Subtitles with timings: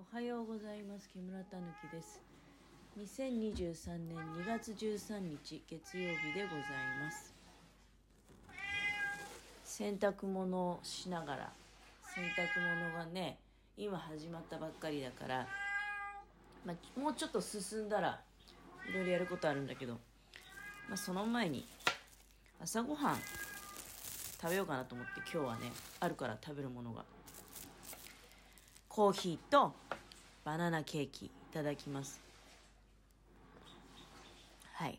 [0.00, 1.08] おはようございます。
[1.12, 2.22] 木村たぬきです。
[3.00, 6.62] 2023年2月13日月曜日でござい
[7.02, 7.34] ます。
[9.64, 11.52] 洗濯物をしながら
[12.14, 13.38] 洗濯物がね
[13.76, 15.48] 今始まったばっかりだから、
[16.64, 18.20] まあ、もうちょっと進んだら
[18.88, 19.94] いろいろやることあるんだけど、
[20.88, 21.66] まあ、その前に
[22.62, 23.16] 朝ごはん
[24.40, 27.02] 食べようかなと思って今日はねあるから食べるものが
[28.98, 29.72] コーヒーと
[30.44, 32.20] バナナケーキいただきます。
[34.72, 34.98] はい。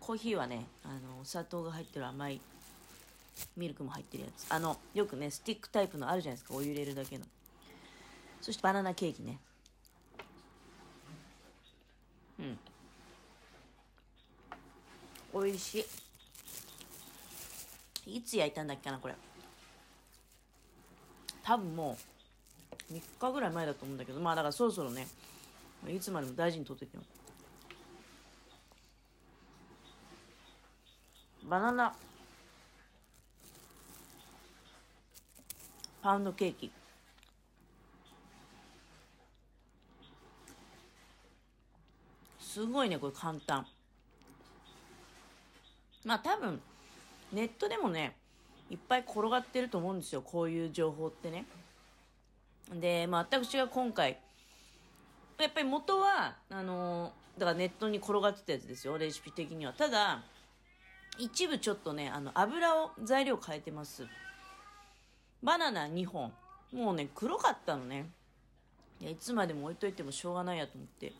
[0.00, 2.40] コーヒーはねあのお砂糖が入ってる甘い
[3.54, 4.46] ミルクも入ってるやつ。
[4.48, 7.26] あのよくねスティックタイプのあるじゃないですかお湯入れるだけの。
[8.40, 9.38] そしてバナナケーキね。
[12.40, 12.58] うん。
[15.42, 15.86] 美味し
[18.06, 18.16] い。
[18.16, 19.14] いつ焼いたんだっけなこれ。
[21.42, 22.17] 多分もう
[22.92, 25.06] 3日ぐらい前だと思うんだけどまあだからそろそろね
[25.86, 27.02] いつまでも大事にとっててよ。
[31.44, 31.94] バナナ。
[36.02, 36.70] パウンドケーキ。
[42.40, 43.66] すごいねこれ簡単。
[46.04, 46.60] まあ多分
[47.32, 48.16] ネットでもね
[48.68, 51.46] いっぱい転がってると思うんですよこういう情報ってね。
[52.74, 54.18] で、まあ、私が今回
[55.38, 59.72] やっぱり元はあのだからネットに転がってたやつですよレシピ的には。
[59.72, 60.22] ただ
[61.18, 64.06] 一部ちょっとねあの油を材料変えてます。
[65.42, 66.32] バナナ2本。
[66.72, 68.10] もうね黒かったのね。
[69.00, 71.12] いやいつまでも置いといてもしょうがないやと思って。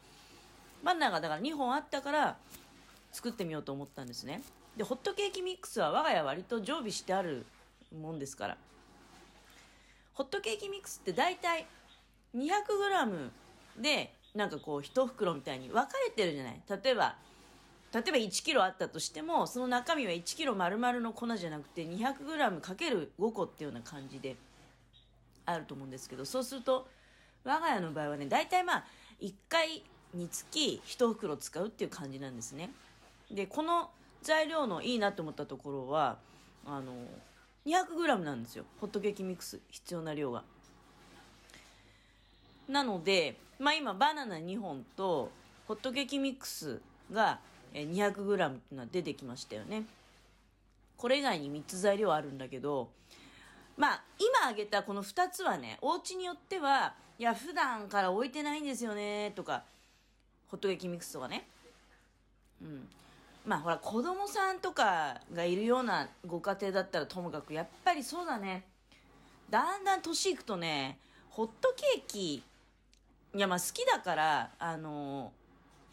[0.83, 2.37] バナナがだから2本あったから
[3.13, 4.43] 作ってみようと思ったんですね。
[4.77, 7.47] でホットケーキミックスは我が家割と常備してある
[7.97, 8.57] もんですから。
[10.19, 11.65] ホットケーキミックスって大体
[12.35, 13.31] 200g
[13.81, 16.61] でなんかこう1袋みたいに分かれてるじゃない？
[16.83, 17.15] 例えば
[17.95, 24.35] 例えば1キロあったとしてもその中身は1キロ丸々の粉じゃなくて 200g×5 個っていうような感じで
[25.47, 26.89] あると思うんですけどそうすると
[27.45, 28.85] 我が家の場合はね大体まあ
[29.23, 29.85] 1回
[30.15, 32.71] につき1袋使うっていう感じなんですね。
[33.31, 33.91] でこの
[34.23, 36.19] 材料のいいなと思ったところは
[36.67, 36.93] あの
[37.69, 38.65] 200g なんですよ。
[38.81, 39.61] ホットケーキミックス。
[39.71, 40.43] 必要な量が。
[42.69, 45.31] なのでまあ今バナナ2本と
[45.67, 46.81] ホットケーキミックス
[47.13, 47.41] が
[47.75, 49.85] 200g っていうのは出てきましたよね。
[50.97, 52.89] これ以外に3つ材料あるんだけど
[53.77, 59.63] まあ今挙げたこの2つはねお家によってはいや普段から置いてないんですよねとか
[60.51, 61.47] ホットケーキミックスとかね。
[62.63, 62.89] うん。
[63.47, 68.65] まあほら子供さんとかがいるようなご家庭だったらともかくやっぱりそうだね。
[69.51, 70.99] だんだん年いくとね
[71.31, 72.43] ホットケーキい
[73.35, 75.33] やまあ好きだからあの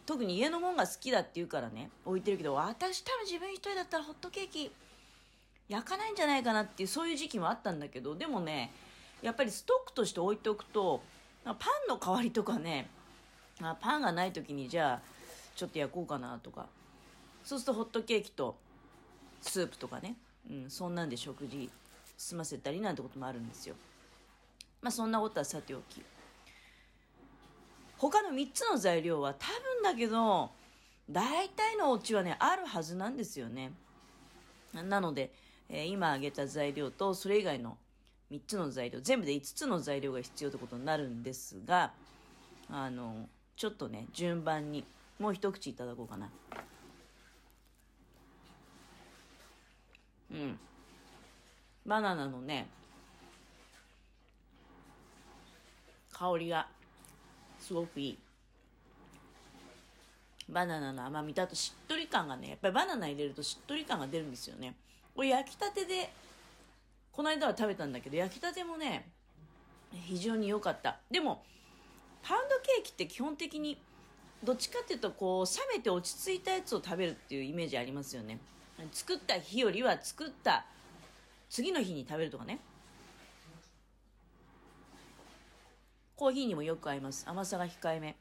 [0.06, 4.72] 特に家のもんが好きだって言うからね置いてるけど私多分自分一人だったらホットケーキ
[5.68, 8.72] 焼かないんじゃないかなっていうそういう時期もあったんだけどでもね
[9.22, 11.02] やっぱりストックとして置いておくと
[11.46, 12.88] パンの代わりとかね
[13.62, 15.16] あパンがない時にじゃあ
[15.56, 16.68] ちょっと焼こうかなとか
[17.46, 18.58] そうするとホットケーキと
[19.40, 20.16] スープとかね、
[20.50, 21.70] うん、そんなんで食事
[22.18, 23.76] 済ませたりなんてこともあるんですよ。
[24.82, 26.02] まあそんなことはさておき。
[27.98, 30.50] 他の3つの材料は多分だけど、
[31.10, 33.72] 大体のお家はね、あるはずなんですよね。
[34.74, 35.32] なので、
[35.70, 37.78] えー、今挙げた材料とそれ以外の
[38.32, 41.94] 3つの材料、全部で5つの材料が必要ってことになるんですが、
[42.70, 44.84] あの、ちょっとね、順番に
[45.20, 46.30] もう一口いただこうかな。
[50.32, 50.60] うん。
[51.86, 52.68] バナナのね、
[56.12, 56.68] 香りが
[57.60, 58.18] すごくいい。
[60.48, 64.76] バナナの甘みとあとしっとり感がね、やっぱりバナナ入れるとしっとり感が出るんですよね。
[65.16, 66.12] これ焼きたてで、
[67.12, 69.10] この間は食べたんだけど、焼きたてもね、
[69.92, 71.00] 非常に良かった。
[71.10, 71.44] でも、
[72.22, 73.80] パウンドケーキって基本的に、
[74.44, 78.40] どっちかっていうと、こう、冷めて落ち着いたやつを食べるっていうイメージありますよね。
[78.92, 80.66] 作った日よりは作った
[81.50, 82.60] 次の日に食べるとかね。
[86.16, 87.26] コーヒーにもよく合います。
[87.28, 88.16] 甘さが控えめ。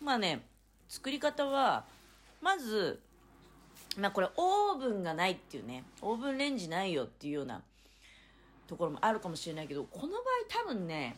[0.00, 0.46] まあね
[0.88, 1.84] 作り方は
[2.40, 3.00] まず
[3.98, 5.84] まあこれオーブンがないっていうね。
[6.02, 7.62] オーブンレンジないよっていうような
[8.68, 11.16] ところもあるかもしれないけどこの場合多分ね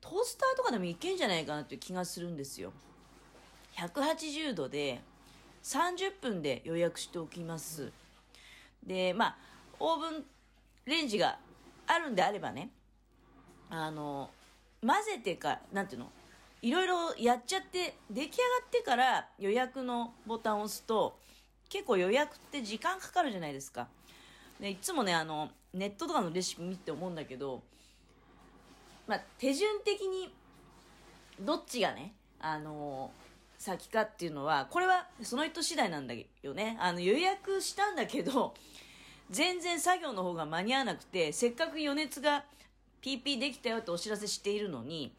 [0.00, 2.72] トースターとかでもいけんじゃないかなっていう気がするんですよ。
[3.76, 5.00] 180度で
[5.62, 7.92] 30分で予約しておきます。
[8.86, 9.36] で、まあ、
[9.78, 10.24] オーブン
[10.86, 11.38] レンジが
[11.86, 12.70] あるんであればね、
[13.70, 14.30] あの、
[14.84, 16.10] 混ぜてか、なんていうの
[16.60, 21.18] いろいろやっちゃって、出来上がってから予約のボタンを押すと、
[21.68, 23.88] 結構予約って時間かかるじゃないですか。
[24.60, 27.62] でいつもね、あの、ネットとかのレシピ見て思うんだけど、
[29.06, 30.32] まあ、手順的に、
[31.40, 33.10] どっちがね、あの
[33.62, 36.76] 先かっていうのは、これはその人次第なんだよね。
[36.80, 38.54] あの、予約したんだけど、
[39.30, 42.44] 全然作業の方が間に合わなくて、せっかく余熱が
[43.02, 45.12] PP できたよってお知らせしているのに、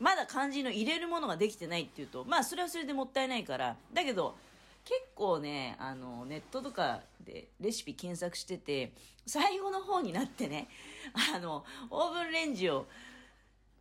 [0.00, 4.34] まだ漢字の入れるものができてないっていうと、まあそれはそれでもったいないから、だけど、
[4.84, 8.92] 結構ね、あの、ネットとかでレシピ検索してて、
[9.26, 10.66] 最後の方になってね、
[11.34, 12.86] あの、オーブンレンジを、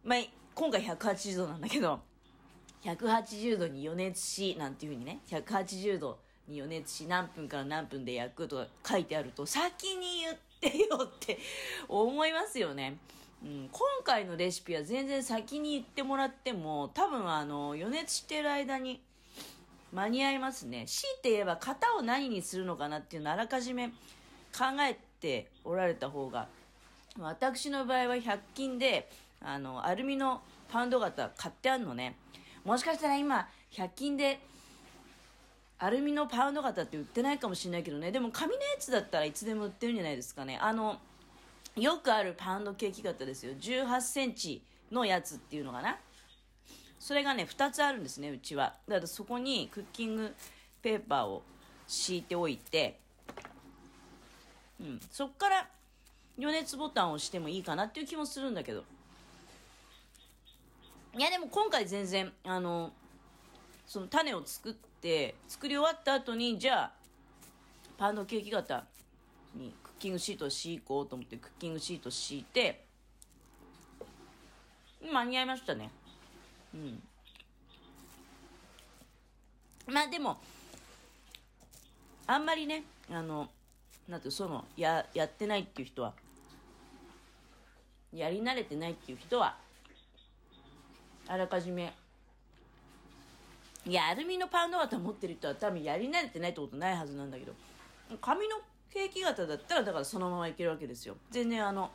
[0.03, 0.19] まあ、
[0.53, 2.01] 今回180度なんだけど、
[2.83, 11.37] 180度に予熱し、なんていう風にね、180度に予熱し、何分から何分で焼くとか書いてあると、先に言ってよって
[11.87, 12.97] 思いますよね。
[13.43, 19.01] うん、今回のレシピは全然先に言ってもらっても、多分あの、予熱してる間に
[19.91, 20.85] 間に合いますね。
[20.87, 23.93] 強いて言えば型を何にするのかなっていうのをあらかじめ考
[24.87, 26.47] えておられた方が、
[27.17, 29.09] 私の場合は100均で、
[29.41, 32.15] あの、アルミのパウンド型買ってあるのね。
[32.63, 34.39] もしかしたら今、100均で、
[35.77, 38.11] アルミのパウンド型って売ってないかもしれないけどね。
[38.11, 40.57] でも紙のやつだったらいつでも売ってるんじゃないですかね。
[40.61, 40.99] あの、
[41.77, 43.53] よくあるパウンドケーキ型ですよ。
[43.53, 44.61] 18センチ
[44.91, 45.97] のやつっていうのかな。
[46.99, 48.75] それがね、2つあるんですね、うちは。
[48.87, 50.35] だからそこにクッキング
[50.81, 51.43] ペーパーを
[51.87, 52.99] 敷いておいて、
[54.81, 55.67] うん、そっから
[56.37, 58.83] 余熱ボタンを押してもいいかなっていう気もするんだけど。
[61.17, 62.93] いやでも今回全然、あの、
[63.87, 66.91] その種を作って、作り終わった後に、じゃあ、
[67.97, 68.85] パンのケーキ型
[69.55, 72.85] にクッキングシートを敷こうと思ってクッキングシート敷いて、
[75.11, 75.89] 間に合いましたね。
[76.75, 77.01] うん。
[79.87, 80.37] まあでも、
[82.27, 83.49] あんまりね、あの、
[84.07, 86.13] なんてその、や、やってないっていう人は、
[88.13, 89.57] やり慣れてないっていう人は、
[91.31, 91.93] あらかじめ。
[93.85, 97.53] いやアルミのパンド型持ってる人は多分やり慣れてないってことないはずなんだけど。
[98.19, 98.57] 紙の
[98.91, 101.15] ケーキ型だったらだからそのままいけるわけですよ。
[101.29, 101.91] 全然あの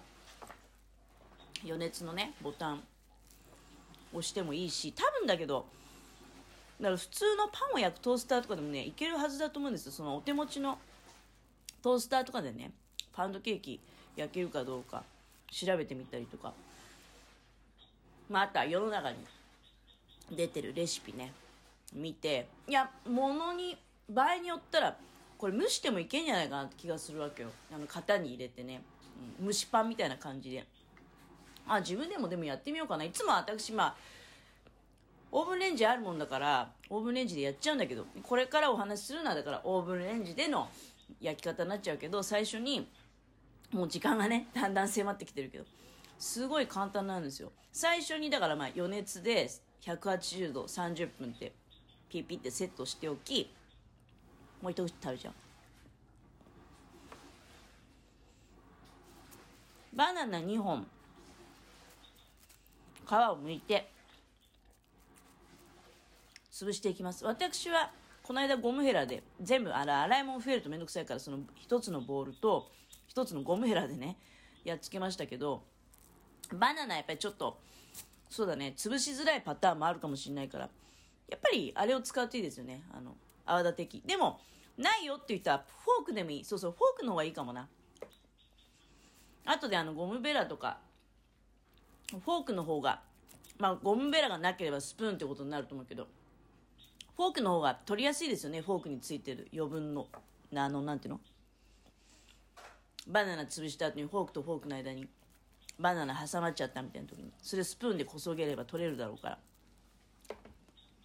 [1.64, 2.82] 余熱のねボタン。
[4.12, 4.92] 押してもいいし。
[4.92, 5.66] 多分だけど
[6.80, 9.92] だから普通のパンを焼くトースターとかでもねいけるはずだと思うんですよ。
[9.92, 10.78] そのお手持ちの
[11.82, 12.70] トースターとかでね
[13.12, 13.80] パウンドケーキ
[14.14, 15.02] 焼けるかどうか
[15.50, 16.52] 調べてみたりとか。
[18.34, 19.18] まあ、あとは世の中に
[20.32, 21.32] 出てるレシピね、
[21.92, 23.78] 見て、いや、ものに、
[24.10, 24.96] 場合によったら、
[25.38, 27.50] これ蒸してもいけんじゃないかなって気がするわけよ。
[27.72, 28.82] あの、型に入れてね、
[29.40, 30.66] うん、蒸しパンみたいな感じで。
[31.68, 33.04] あ、自分でもでもやってみようかな。
[33.04, 33.96] いつも私、まあ、
[35.30, 40.68] オーブンレンジあるもんだから、オーブンレンジでやっちゃうんだけど、これからお話しするのはだからオーブンレンジでの
[41.20, 42.88] 焼き方になっちゃうけど、最初に、
[43.70, 45.64] もう時間がね、だんだん迫ってきてるけど、
[46.24, 47.52] すごい簡単なんですよ。
[47.70, 49.46] 最初にだからまあ余熱で
[49.82, 51.52] 180度30分って
[52.08, 53.54] ピピってセットしておき、
[54.62, 55.34] もう一口食べちゃう。
[59.94, 60.86] バナナ2本、
[63.06, 63.90] 皮を剥いて、
[66.50, 67.26] 潰していきます。
[67.26, 72.72] 私は、この間ゴムヘラで、全部、あら、洗い物増えるとめんどくさいから、その一つのボールと、
[73.06, 74.16] 一つのゴムヘラでね、
[74.64, 75.62] やっつけましたけど、
[76.52, 77.58] バナナやっぱりちょっと、
[78.30, 80.68] そうだね、潰しづらいパターンもあるかもしれないから、
[81.28, 82.82] やっぱりあれを使うといいですよね。
[82.92, 84.02] あの、泡立て器。
[84.04, 84.40] でも、
[84.76, 86.44] ないよって言ったら、フォークでもいい。
[86.44, 87.68] そうそう、フォークの方がいいかもな。
[89.46, 90.78] あとであの、ゴムベラとか、
[92.10, 93.02] フォークの方が、
[93.58, 96.08] まあ、ゴムベラがなければスプーンってことになると思うけど、
[97.16, 98.60] フォークの方が取りやすいですよね。
[98.60, 100.08] フォークについてる余分の、
[100.54, 101.20] あの、なんていうの？
[103.06, 105.06] バナナ潰した後にフォークとフォークの間に
[105.78, 109.38] バナナ挟まっちゃったみたいな時にそれスプーンでこそげれば取れるだろうから。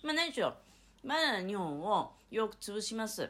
[0.03, 0.53] まあ何しろ
[1.03, 3.29] バナナ2本をよく潰します。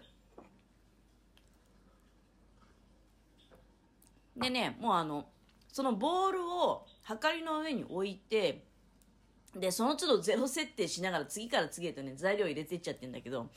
[4.35, 5.27] でねもうあの
[5.71, 8.63] そのボールをはかりの上に置いて
[9.55, 13.49] でその都度ゼロ設定しながら次から次へとね材料入れていっちゃってんだけど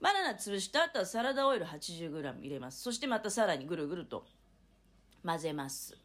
[0.00, 2.82] バナナ潰した後はサラダオイル 80g 入れます。
[2.82, 4.24] そしてまたさらにぐるぐると
[5.24, 5.96] 混ぜます。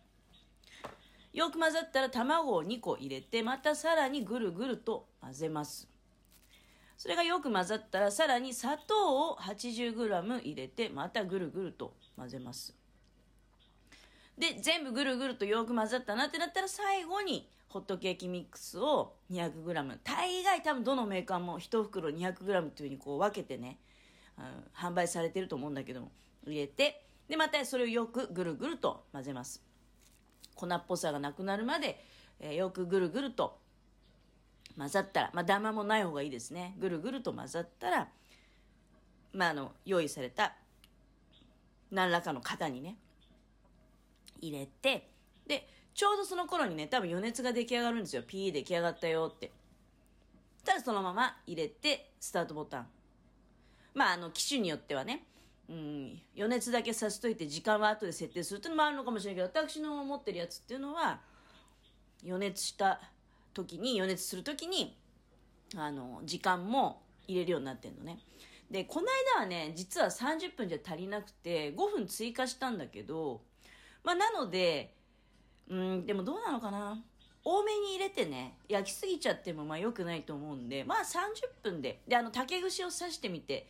[1.34, 5.90] よく混ざったら卵を2個入れて、またさらにぐるぐると混ぜます。
[6.96, 12.76] それがよく混ざったらさらに砂糖を 80g 入れて、またぐるぐると混ぜます。
[14.38, 19.98] で、全部ぐるぐるとよく混ざったなってなったら最後にホットケーキミックスを 200g。
[20.04, 23.80] 大概多分どのメーカーも1袋 200g っていう風にこう分けてね、
[24.76, 26.12] 販売されてると思うんだけども、
[26.46, 29.64] 入れて、で、またそれをよくぐるぐると混ぜます。
[30.56, 32.04] 粉っぽさがなくなるまで、
[32.40, 33.60] えー、よくぐるぐると
[34.78, 36.76] 混ざったら、まあ、ダマもない方がいいですね。
[36.80, 38.08] ぐるぐると混ざったら、
[39.34, 40.54] まあ、あの、用意された
[41.92, 42.98] 何らかの型にね、
[44.42, 45.10] 入れて、
[45.48, 48.24] で、ちょうどその頃にね、多分余熱が出来上がるんですよ。
[48.24, 49.52] ピー出来上がったよって。
[50.66, 52.88] たらそのまま入れて、スタートボタン。
[53.94, 55.28] まあ、あの、機種によってはね、
[55.70, 61.22] うん、余熱だけさしといて時間は後で設定するっていうのもあるのかもしれないけど、私の持ってるやつっていうのは、
[62.26, 63.00] 余熱した
[63.54, 64.98] 時に、余熱する時に、
[65.76, 68.20] あの、時間も入れるようになってんのね。
[68.70, 73.42] で、この間はね、実は30分じゃ足りなくて、5分追加したんだけど、
[74.04, 74.96] まあ、なので、
[75.70, 77.02] うん、でもどうなのかな？
[77.46, 82.02] 多めに入れてね、焼きすぎちゃってもまあ良くないと思うんで、まあ30分で。
[82.08, 83.68] で、あの、竹串を刺してみて、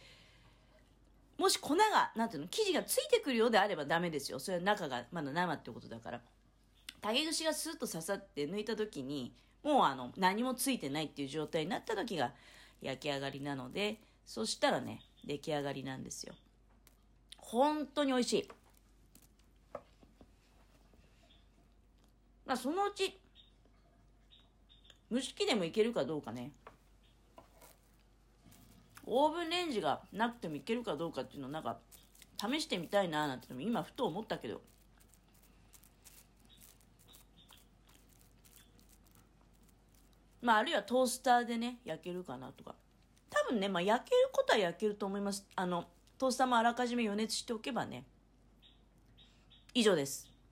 [1.43, 4.39] もし粉が、なんていうの、生地がついてくるようであればダメですよ。
[4.39, 6.21] それは中がまだ生ってことだから。
[7.01, 12.31] 竹串がスッと刺さって抜いた時に、もうあの、何もついてないっていう状態になった時が
[12.81, 16.33] 焼き上がりなので、そしたらね、出来上がりなんですよ。
[17.35, 18.49] 本当に美味しい。
[22.45, 23.19] まあ、そのうち、
[25.11, 26.53] 蒸し器でもいけるかどうかね。
[29.05, 31.77] オーブンレンジがなくてもいけるかどうかっていうのをなんか
[32.37, 34.61] 試してみたいななんて今ふと思ったけど。
[40.41, 42.75] まあ、あるいはトースターでね、焼けるかなとか。
[43.29, 45.47] 多分ね、まあ、焼けることは焼けると思います。
[45.55, 45.85] あの、
[46.17, 48.03] トースターもあらかじめ予熱しておけばね。
[49.73, 50.32] 以上です。